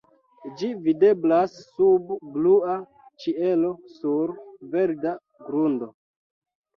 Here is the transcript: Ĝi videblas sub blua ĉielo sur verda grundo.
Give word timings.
Ĝi 0.59 0.67
videblas 0.85 1.57
sub 1.73 2.07
blua 2.37 2.77
ĉielo 3.23 3.69
sur 3.99 4.31
verda 4.73 5.13
grundo. 5.51 5.91